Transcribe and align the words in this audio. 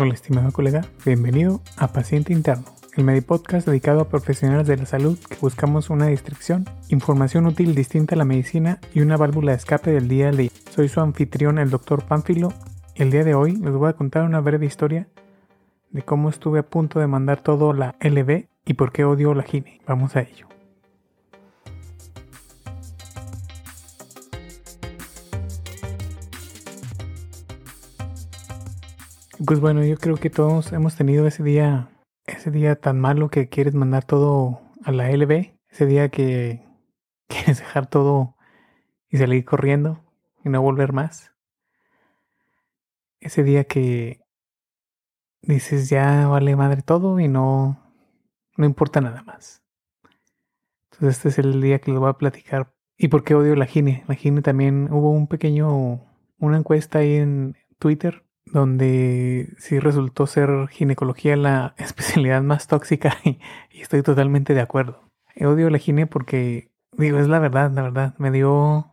Hola 0.00 0.14
estimado 0.14 0.52
colega, 0.52 0.82
bienvenido 1.04 1.60
a 1.76 1.88
Paciente 1.88 2.32
Interno, 2.32 2.66
el 2.94 3.02
Medipodcast 3.02 3.66
dedicado 3.66 4.00
a 4.00 4.08
profesionales 4.08 4.68
de 4.68 4.76
la 4.76 4.86
salud 4.86 5.18
que 5.18 5.34
buscamos 5.40 5.90
una 5.90 6.06
distracción, 6.06 6.66
información 6.88 7.46
útil 7.46 7.74
distinta 7.74 8.14
a 8.14 8.18
la 8.18 8.24
medicina 8.24 8.78
y 8.94 9.00
una 9.00 9.16
válvula 9.16 9.50
de 9.50 9.58
escape 9.58 9.90
del 9.90 10.06
día 10.06 10.28
a 10.28 10.30
día. 10.30 10.52
Soy 10.70 10.88
su 10.88 11.00
anfitrión, 11.00 11.58
el 11.58 11.70
Dr. 11.70 12.04
Pánfilo, 12.04 12.52
y 12.94 13.02
el 13.02 13.10
día 13.10 13.24
de 13.24 13.34
hoy 13.34 13.56
les 13.56 13.72
voy 13.72 13.88
a 13.88 13.94
contar 13.94 14.22
una 14.22 14.38
breve 14.38 14.66
historia 14.66 15.08
de 15.90 16.02
cómo 16.02 16.28
estuve 16.28 16.60
a 16.60 16.70
punto 16.70 17.00
de 17.00 17.08
mandar 17.08 17.40
todo 17.40 17.72
la 17.72 17.96
LB 18.00 18.46
y 18.66 18.74
por 18.74 18.92
qué 18.92 19.02
odio 19.02 19.34
la 19.34 19.42
gine. 19.42 19.80
Vamos 19.84 20.14
a 20.14 20.20
ello. 20.20 20.46
Pues 29.46 29.60
bueno, 29.60 29.84
yo 29.84 29.96
creo 29.98 30.16
que 30.16 30.30
todos 30.30 30.72
hemos 30.72 30.96
tenido 30.96 31.24
ese 31.28 31.44
día, 31.44 31.90
ese 32.26 32.50
día 32.50 32.74
tan 32.74 32.98
malo 32.98 33.28
que 33.30 33.48
quieres 33.48 33.72
mandar 33.72 34.04
todo 34.04 34.60
a 34.82 34.90
la 34.90 35.12
LB, 35.12 35.54
ese 35.70 35.86
día 35.86 36.08
que 36.08 36.66
quieres 37.28 37.58
dejar 37.60 37.88
todo 37.88 38.36
y 39.08 39.18
salir 39.18 39.44
corriendo 39.44 40.04
y 40.44 40.48
no 40.48 40.60
volver 40.60 40.92
más. 40.92 41.32
Ese 43.20 43.44
día 43.44 43.62
que 43.62 44.24
dices 45.42 45.88
ya 45.88 46.26
vale 46.26 46.56
madre 46.56 46.82
todo 46.82 47.20
y 47.20 47.28
no, 47.28 47.80
no 48.56 48.66
importa 48.66 49.00
nada 49.00 49.22
más. 49.22 49.62
Entonces 50.90 51.16
este 51.16 51.28
es 51.28 51.38
el 51.38 51.60
día 51.60 51.78
que 51.78 51.92
les 51.92 52.00
voy 52.00 52.10
a 52.10 52.18
platicar. 52.18 52.72
¿Y 52.96 53.06
por 53.06 53.22
qué 53.22 53.36
odio 53.36 53.54
la 53.54 53.66
gine? 53.66 54.04
La 54.08 54.16
gine 54.16 54.42
también 54.42 54.92
hubo 54.92 55.12
un 55.12 55.28
pequeño, 55.28 56.04
una 56.38 56.58
encuesta 56.58 56.98
ahí 56.98 57.14
en 57.14 57.56
Twitter 57.78 58.27
donde 58.52 59.54
sí 59.58 59.78
resultó 59.78 60.26
ser 60.26 60.68
ginecología 60.68 61.36
la 61.36 61.74
especialidad 61.78 62.42
más 62.42 62.66
tóxica 62.66 63.16
y, 63.24 63.38
estoy 63.72 64.02
totalmente 64.02 64.54
de 64.54 64.60
acuerdo. 64.60 65.00
Odio 65.40 65.70
la 65.70 65.78
gine 65.78 66.06
porque, 66.06 66.70
digo, 66.92 67.18
es 67.18 67.28
la 67.28 67.38
verdad, 67.38 67.70
la 67.70 67.82
verdad, 67.82 68.14
me 68.18 68.30
dio 68.32 68.92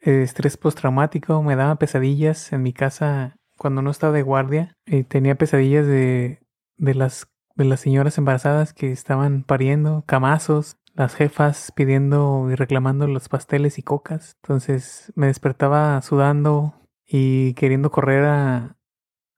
eh, 0.00 0.22
estrés 0.22 0.56
postraumático, 0.56 1.42
me 1.42 1.56
daba 1.56 1.76
pesadillas 1.76 2.52
en 2.52 2.62
mi 2.62 2.72
casa 2.72 3.36
cuando 3.58 3.82
no 3.82 3.90
estaba 3.90 4.12
de 4.12 4.22
guardia 4.22 4.76
y 4.86 5.02
tenía 5.02 5.34
pesadillas 5.34 5.86
de, 5.86 6.40
de 6.76 6.94
las 6.94 7.28
de 7.56 7.66
las 7.66 7.80
señoras 7.80 8.16
embarazadas 8.16 8.72
que 8.72 8.90
estaban 8.90 9.42
pariendo, 9.42 10.02
camazos, 10.06 10.76
las 10.94 11.14
jefas 11.14 11.72
pidiendo 11.74 12.48
y 12.50 12.54
reclamando 12.54 13.06
los 13.06 13.28
pasteles 13.28 13.78
y 13.78 13.82
cocas. 13.82 14.36
Entonces 14.42 15.12
me 15.14 15.26
despertaba 15.26 16.00
sudando, 16.02 16.74
y 17.12 17.54
queriendo 17.54 17.90
correr 17.90 18.24
a, 18.24 18.76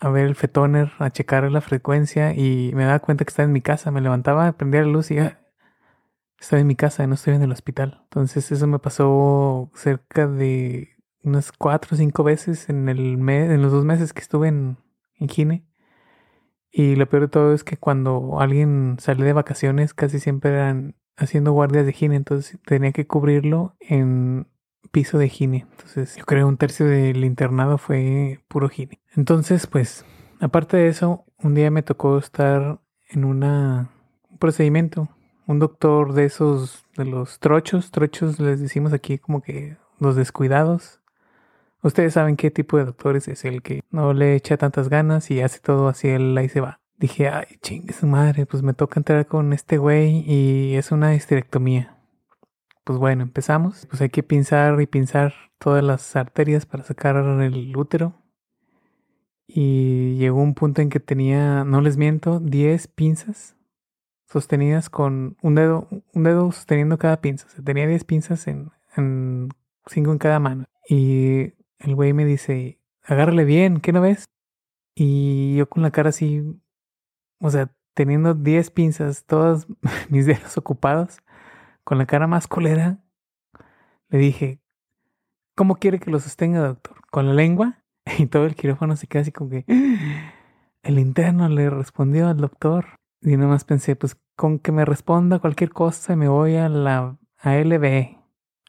a 0.00 0.10
ver 0.10 0.26
el 0.26 0.34
fetoner, 0.34 0.92
a 0.98 1.10
checar 1.10 1.50
la 1.52 1.60
frecuencia 1.60 2.34
y 2.34 2.72
me 2.74 2.84
daba 2.84 2.98
cuenta 2.98 3.24
que 3.24 3.30
estaba 3.30 3.46
en 3.46 3.52
mi 3.52 3.60
casa. 3.60 3.92
Me 3.92 4.00
levantaba, 4.00 4.52
prendía 4.52 4.80
la 4.80 4.88
luz 4.88 5.10
y 5.12 5.16
ya 5.16 5.40
estaba 6.40 6.60
en 6.60 6.66
mi 6.66 6.74
casa 6.74 7.06
no 7.06 7.14
estoy 7.14 7.34
en 7.34 7.42
el 7.42 7.52
hospital. 7.52 8.00
Entonces 8.04 8.50
eso 8.50 8.66
me 8.66 8.78
pasó 8.78 9.70
cerca 9.74 10.26
de 10.26 10.96
unas 11.22 11.52
cuatro 11.52 11.90
o 11.94 11.96
cinco 11.96 12.24
veces 12.24 12.68
en 12.70 12.88
el 12.88 13.18
mes, 13.18 13.50
en 13.50 13.62
los 13.62 13.72
dos 13.72 13.84
meses 13.84 14.12
que 14.12 14.20
estuve 14.20 14.48
en, 14.48 14.78
en 15.16 15.28
Gine. 15.28 15.66
Y 16.72 16.96
lo 16.96 17.08
peor 17.08 17.22
de 17.22 17.28
todo 17.28 17.52
es 17.52 17.62
que 17.62 17.76
cuando 17.76 18.40
alguien 18.40 18.96
sale 18.98 19.24
de 19.24 19.32
vacaciones 19.32 19.92
casi 19.94 20.18
siempre 20.18 20.52
eran 20.52 20.96
haciendo 21.16 21.52
guardias 21.52 21.84
de 21.86 21.92
Gine, 21.92 22.16
entonces 22.16 22.58
tenía 22.64 22.92
que 22.92 23.06
cubrirlo 23.06 23.76
en 23.80 24.46
piso 24.90 25.18
de 25.18 25.28
gine. 25.28 25.66
Entonces, 25.70 26.16
yo 26.16 26.24
creo 26.24 26.48
un 26.48 26.56
tercio 26.56 26.86
del 26.86 27.24
internado 27.24 27.78
fue 27.78 28.40
puro 28.48 28.68
gine. 28.68 29.00
Entonces, 29.16 29.66
pues, 29.66 30.04
aparte 30.40 30.76
de 30.76 30.88
eso, 30.88 31.24
un 31.38 31.54
día 31.54 31.70
me 31.70 31.82
tocó 31.82 32.18
estar 32.18 32.80
en 33.08 33.24
una, 33.24 33.90
un 34.30 34.38
procedimiento. 34.38 35.08
Un 35.46 35.58
doctor 35.58 36.12
de 36.12 36.26
esos, 36.26 36.84
de 36.96 37.04
los 37.04 37.40
trochos, 37.40 37.90
trochos 37.90 38.38
les 38.38 38.60
decimos 38.60 38.92
aquí 38.92 39.18
como 39.18 39.42
que 39.42 39.76
los 39.98 40.14
descuidados. 40.14 41.00
Ustedes 41.82 42.12
saben 42.12 42.36
qué 42.36 42.50
tipo 42.50 42.76
de 42.76 42.84
doctores 42.84 43.26
es 43.26 43.44
el 43.44 43.62
que 43.62 43.82
no 43.90 44.12
le 44.12 44.36
echa 44.36 44.56
tantas 44.58 44.88
ganas 44.88 45.30
y 45.30 45.40
hace 45.40 45.58
todo 45.58 45.88
así, 45.88 46.08
él 46.08 46.36
ahí 46.36 46.48
se 46.48 46.60
va. 46.60 46.80
Dije, 46.98 47.28
ay, 47.30 47.46
chingue 47.62 47.94
su 47.94 48.06
madre, 48.06 48.44
pues 48.46 48.62
me 48.62 48.74
toca 48.74 49.00
entrar 49.00 49.26
con 49.26 49.52
este 49.52 49.78
güey 49.78 50.22
y 50.30 50.74
es 50.76 50.92
una 50.92 51.14
histerectomía 51.14 51.99
pues 52.84 52.98
bueno, 52.98 53.22
empezamos. 53.22 53.86
Pues 53.86 54.00
hay 54.02 54.10
que 54.10 54.22
pinzar 54.22 54.80
y 54.80 54.86
pinzar 54.86 55.34
todas 55.58 55.84
las 55.84 56.16
arterias 56.16 56.66
para 56.66 56.84
sacar 56.84 57.16
el 57.16 57.76
útero. 57.76 58.14
Y 59.46 60.16
llegó 60.16 60.40
un 60.42 60.54
punto 60.54 60.80
en 60.80 60.90
que 60.90 61.00
tenía, 61.00 61.64
no 61.64 61.80
les 61.80 61.96
miento, 61.96 62.40
10 62.40 62.86
pinzas 62.88 63.56
sostenidas 64.26 64.88
con 64.90 65.36
un 65.42 65.56
dedo, 65.56 65.88
un 66.14 66.22
dedo 66.22 66.52
sosteniendo 66.52 66.98
cada 66.98 67.20
pinza. 67.20 67.46
O 67.46 67.50
sea, 67.50 67.64
tenía 67.64 67.86
10 67.86 68.04
pinzas 68.04 68.46
en, 68.46 68.70
en 68.96 69.48
5 69.86 70.12
en 70.12 70.18
cada 70.18 70.38
mano. 70.38 70.66
Y 70.88 71.54
el 71.80 71.94
güey 71.94 72.12
me 72.12 72.24
dice, 72.24 72.78
agárrale 73.02 73.44
bien, 73.44 73.80
¿qué 73.80 73.92
no 73.92 74.00
ves? 74.00 74.28
Y 74.94 75.56
yo 75.56 75.68
con 75.68 75.82
la 75.82 75.90
cara 75.90 76.10
así, 76.10 76.42
o 77.40 77.50
sea, 77.50 77.72
teniendo 77.94 78.34
10 78.34 78.70
pinzas, 78.70 79.24
todos 79.24 79.66
mis 80.10 80.26
dedos 80.26 80.56
ocupados, 80.58 81.18
con 81.90 81.98
la 81.98 82.06
cara 82.06 82.28
más 82.28 82.46
colera, 82.46 83.00
le 84.10 84.18
dije, 84.18 84.60
¿cómo 85.56 85.74
quiere 85.74 85.98
que 85.98 86.12
lo 86.12 86.20
sostenga, 86.20 86.60
doctor? 86.60 86.98
¿Con 87.10 87.26
la 87.26 87.34
lengua? 87.34 87.82
Y 88.16 88.26
todo 88.26 88.46
el 88.46 88.54
quirófano 88.54 88.94
se 88.94 89.08
queda 89.08 89.22
así 89.22 89.32
como 89.32 89.50
que... 89.50 89.64
El 90.84 91.00
interno 91.00 91.48
le 91.48 91.68
respondió 91.68 92.28
al 92.28 92.36
doctor. 92.36 92.86
Y 93.22 93.36
nada 93.36 93.48
más 93.48 93.64
pensé, 93.64 93.96
pues 93.96 94.16
con 94.36 94.60
que 94.60 94.70
me 94.70 94.84
responda 94.84 95.40
cualquier 95.40 95.70
cosa 95.70 96.14
me 96.14 96.28
voy 96.28 96.54
a 96.54 96.68
la 96.68 97.18
ALB. 97.38 98.16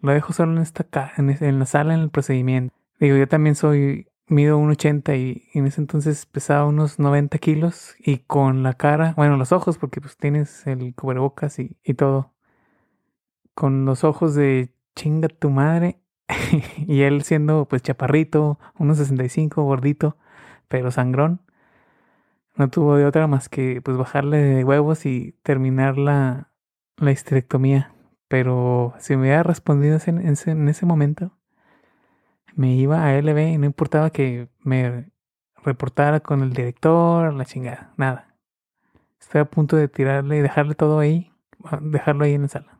Lo 0.00 0.12
dejo 0.12 0.32
solo 0.32 0.52
en 0.52 0.58
esta 0.58 0.86
en 1.16 1.58
la 1.58 1.66
sala 1.66 1.94
en 1.94 2.00
el 2.00 2.10
procedimiento. 2.10 2.72
Digo, 3.00 3.16
yo 3.16 3.26
también 3.26 3.56
soy, 3.56 4.06
mido 4.28 4.60
1,80 4.60 5.18
y, 5.18 5.48
y 5.52 5.58
en 5.58 5.66
ese 5.66 5.80
entonces 5.80 6.24
pesaba 6.24 6.66
unos 6.66 7.00
90 7.00 7.36
kilos 7.38 7.96
y 7.98 8.18
con 8.18 8.62
la 8.62 8.74
cara, 8.74 9.14
bueno, 9.16 9.36
los 9.36 9.50
ojos, 9.50 9.76
porque 9.76 10.00
pues 10.00 10.16
tienes 10.16 10.64
el 10.68 10.94
cubrebocas 10.94 11.58
y, 11.58 11.76
y 11.82 11.94
todo 11.94 12.37
con 13.58 13.84
los 13.84 14.04
ojos 14.04 14.36
de 14.36 14.72
chinga 14.94 15.26
tu 15.26 15.50
madre. 15.50 15.98
y 16.86 17.02
él 17.02 17.24
siendo 17.24 17.64
pues 17.64 17.82
chaparrito, 17.82 18.60
unos 18.78 18.98
65, 18.98 19.64
gordito, 19.64 20.16
pero 20.68 20.92
sangrón. 20.92 21.40
No 22.54 22.70
tuvo 22.70 22.94
de 22.94 23.04
otra 23.04 23.26
más 23.26 23.48
que 23.48 23.82
pues 23.82 23.96
bajarle 23.96 24.38
de 24.38 24.62
huevos 24.62 25.06
y 25.06 25.32
terminar 25.42 25.98
la, 25.98 26.52
la 26.98 27.10
histerectomía. 27.10 27.92
Pero 28.28 28.94
si 29.00 29.16
me 29.16 29.22
hubiera 29.22 29.42
respondido 29.42 29.98
en 30.06 30.18
ese, 30.20 30.52
en 30.52 30.68
ese 30.68 30.86
momento, 30.86 31.32
me 32.54 32.76
iba 32.76 33.06
a 33.06 33.18
LB 33.18 33.54
y 33.54 33.58
no 33.58 33.66
importaba 33.66 34.10
que 34.10 34.48
me 34.60 35.10
reportara 35.64 36.20
con 36.20 36.42
el 36.42 36.52
director, 36.52 37.34
la 37.34 37.44
chingada, 37.44 37.92
nada. 37.96 38.36
Estoy 39.20 39.40
a 39.40 39.46
punto 39.46 39.74
de 39.76 39.88
tirarle 39.88 40.36
y 40.36 40.42
dejarle 40.42 40.76
todo 40.76 41.00
ahí, 41.00 41.32
dejarlo 41.80 42.24
ahí 42.24 42.34
en 42.34 42.42
la 42.42 42.48
sala. 42.48 42.77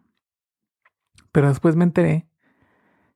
Pero 1.39 1.51
después 1.51 1.77
me 1.77 1.85
enteré 1.85 2.27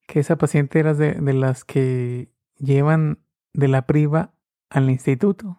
que 0.06 0.20
esa 0.20 0.36
paciente 0.36 0.78
era 0.78 0.94
de, 0.94 1.20
las 1.32 1.64
que 1.64 2.30
llevan 2.56 3.18
de 3.52 3.66
la 3.66 3.84
priva 3.84 4.32
al 4.70 4.88
instituto. 4.90 5.58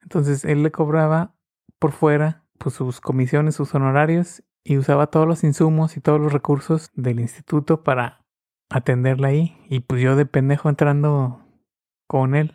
Entonces 0.00 0.44
él 0.44 0.62
le 0.62 0.70
cobraba 0.70 1.34
por 1.80 1.90
fuera 1.90 2.44
pues, 2.58 2.76
sus 2.76 3.00
comisiones, 3.00 3.56
sus 3.56 3.74
honorarios 3.74 4.44
y 4.62 4.78
usaba 4.78 5.08
todos 5.08 5.26
los 5.26 5.42
insumos 5.42 5.96
y 5.96 6.00
todos 6.00 6.20
los 6.20 6.32
recursos 6.32 6.88
del 6.94 7.18
instituto 7.18 7.82
para 7.82 8.24
atenderla 8.70 9.26
ahí. 9.26 9.58
Y 9.68 9.80
pues 9.80 10.00
yo 10.00 10.14
de 10.14 10.24
pendejo 10.24 10.68
entrando 10.68 11.44
con 12.06 12.36
él. 12.36 12.54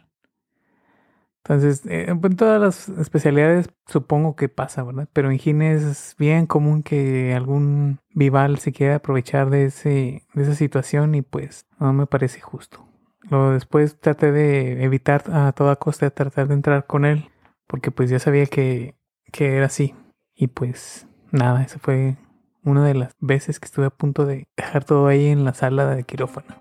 Entonces, 1.43 1.85
eh, 1.85 2.05
en 2.09 2.35
todas 2.35 2.61
las 2.61 2.89
especialidades 2.99 3.69
supongo 3.87 4.35
que 4.35 4.49
pasa, 4.49 4.83
¿verdad? 4.83 5.07
Pero 5.13 5.31
en 5.31 5.39
Gine 5.39 5.73
es 5.73 6.15
bien 6.19 6.45
común 6.45 6.83
que 6.83 7.33
algún 7.33 7.99
vival 8.13 8.59
se 8.59 8.71
quiera 8.71 8.95
aprovechar 8.95 9.49
de, 9.49 9.65
ese, 9.65 10.27
de 10.33 10.43
esa 10.43 10.53
situación 10.53 11.15
y 11.15 11.21
pues 11.21 11.65
no 11.79 11.93
me 11.93 12.05
parece 12.05 12.41
justo. 12.41 12.85
Luego 13.29 13.51
después 13.51 13.99
traté 13.99 14.31
de 14.31 14.83
evitar 14.83 15.23
a 15.31 15.51
toda 15.53 15.77
costa 15.77 16.09
tratar 16.09 16.47
de 16.47 16.55
entrar 16.55 16.85
con 16.85 17.05
él 17.05 17.29
porque 17.67 17.91
pues 17.91 18.09
ya 18.09 18.19
sabía 18.19 18.45
que, 18.45 18.95
que 19.31 19.55
era 19.55 19.67
así. 19.67 19.95
Y 20.35 20.47
pues 20.47 21.07
nada, 21.31 21.63
esa 21.63 21.79
fue 21.79 22.17
una 22.63 22.85
de 22.85 22.95
las 22.95 23.15
veces 23.19 23.59
que 23.59 23.65
estuve 23.65 23.85
a 23.85 23.91
punto 23.91 24.25
de 24.25 24.47
dejar 24.57 24.83
todo 24.83 25.07
ahí 25.07 25.27
en 25.27 25.45
la 25.45 25.53
sala 25.53 25.85
de 25.95 26.03
quirófano. 26.03 26.55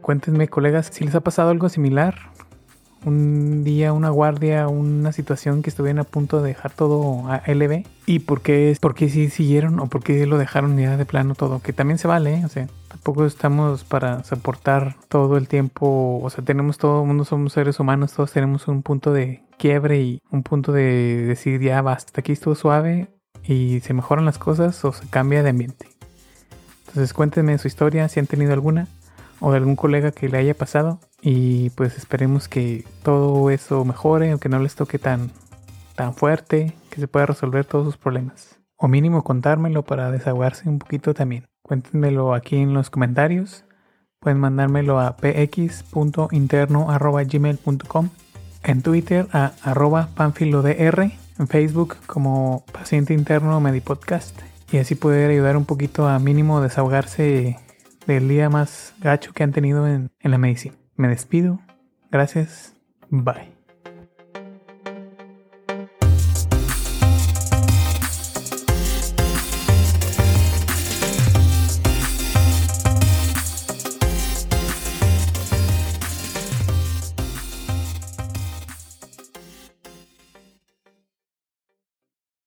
Cuéntenme, 0.00 0.48
colegas, 0.48 0.90
si 0.92 1.04
les 1.04 1.14
ha 1.14 1.20
pasado 1.20 1.50
algo 1.50 1.68
similar 1.68 2.14
un 3.04 3.64
día, 3.64 3.92
una 3.92 4.10
guardia, 4.10 4.68
una 4.68 5.12
situación 5.12 5.62
que 5.62 5.70
estuvieran 5.70 6.00
a 6.00 6.04
punto 6.04 6.42
de 6.42 6.48
dejar 6.48 6.72
todo 6.72 7.28
a 7.28 7.42
LB 7.46 7.84
y 8.06 8.18
por 8.20 8.42
qué, 8.42 8.76
por 8.80 8.94
qué 8.94 9.08
sí 9.08 9.30
siguieron 9.30 9.80
o 9.80 9.86
por 9.86 10.02
qué 10.02 10.26
lo 10.26 10.38
dejaron 10.38 10.76
ya 10.78 10.96
de 10.96 11.06
plano 11.06 11.34
todo, 11.34 11.60
que 11.60 11.72
también 11.72 11.98
se 11.98 12.08
vale, 12.08 12.34
¿eh? 12.34 12.44
o 12.44 12.48
sea, 12.48 12.68
tampoco 12.88 13.24
estamos 13.24 13.84
para 13.84 14.24
soportar 14.24 14.96
todo 15.08 15.36
el 15.36 15.48
tiempo, 15.48 16.20
o 16.22 16.30
sea, 16.30 16.44
tenemos 16.44 16.78
todo 16.78 17.04
mundo, 17.04 17.24
somos 17.24 17.52
seres 17.52 17.80
humanos, 17.80 18.12
todos 18.12 18.32
tenemos 18.32 18.68
un 18.68 18.82
punto 18.82 19.12
de 19.12 19.42
quiebre 19.58 20.00
y 20.00 20.22
un 20.30 20.42
punto 20.42 20.72
de 20.72 21.24
decir 21.26 21.60
ya 21.60 21.80
basta, 21.82 22.20
aquí 22.20 22.32
estuvo 22.32 22.54
suave 22.54 23.08
y 23.42 23.80
se 23.80 23.94
mejoran 23.94 24.24
las 24.24 24.38
cosas 24.38 24.84
o 24.84 24.92
se 24.92 25.08
cambia 25.08 25.42
de 25.42 25.50
ambiente. 25.50 25.88
Entonces 26.86 27.12
cuéntenme 27.12 27.56
su 27.58 27.68
historia 27.68 28.08
si 28.08 28.20
han 28.20 28.26
tenido 28.26 28.52
alguna 28.52 28.88
o 29.38 29.52
de 29.52 29.58
algún 29.58 29.76
colega 29.76 30.10
que 30.10 30.28
le 30.28 30.38
haya 30.38 30.54
pasado 30.54 31.00
y 31.22 31.70
pues 31.70 31.96
esperemos 31.96 32.48
que 32.48 32.84
todo 33.02 33.50
eso 33.50 33.84
mejore, 33.84 34.30
aunque 34.30 34.48
no 34.48 34.58
les 34.58 34.74
toque 34.74 34.98
tan, 34.98 35.30
tan 35.94 36.14
fuerte, 36.14 36.74
que 36.90 37.00
se 37.00 37.08
pueda 37.08 37.26
resolver 37.26 37.64
todos 37.64 37.84
sus 37.84 37.96
problemas. 37.96 38.58
O 38.76 38.88
mínimo 38.88 39.22
contármelo 39.22 39.84
para 39.84 40.10
desahogarse 40.10 40.68
un 40.68 40.78
poquito 40.78 41.12
también. 41.12 41.46
Cuéntenmelo 41.62 42.34
aquí 42.34 42.56
en 42.56 42.72
los 42.72 42.88
comentarios. 42.88 43.66
Pueden 44.18 44.40
mandármelo 44.40 44.98
a 44.98 45.16
px.interno.gmail.com 45.16 48.08
En 48.62 48.82
Twitter 48.82 49.26
a 49.32 49.52
arroba 49.62 50.08
panfilodr. 50.14 51.12
En 51.38 51.48
Facebook 51.48 51.96
como 52.06 52.64
paciente 52.72 53.14
interno 53.14 53.60
medipodcast. 53.60 54.40
Y 54.72 54.78
así 54.78 54.94
poder 54.94 55.30
ayudar 55.30 55.58
un 55.58 55.66
poquito 55.66 56.08
a 56.08 56.18
mínimo 56.18 56.62
desahogarse 56.62 57.58
del 58.06 58.28
día 58.28 58.48
más 58.48 58.94
gacho 59.00 59.34
que 59.34 59.42
han 59.42 59.52
tenido 59.52 59.86
en, 59.86 60.10
en 60.20 60.30
la 60.30 60.38
medicina. 60.38 60.79
Me 61.00 61.08
despido. 61.08 61.60
Gracias. 62.10 62.76
Bye. 63.08 63.59